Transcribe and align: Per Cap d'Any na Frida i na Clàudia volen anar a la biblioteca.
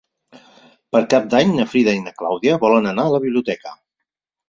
Per 0.95 1.01
Cap 1.15 1.27
d'Any 1.35 1.53
na 1.59 1.67
Frida 1.75 1.95
i 1.99 2.01
na 2.07 2.17
Clàudia 2.23 2.59
volen 2.67 2.93
anar 2.97 3.07
a 3.11 3.17
la 3.19 3.25
biblioteca. 3.31 3.81